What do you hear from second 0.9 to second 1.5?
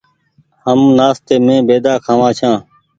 نآستي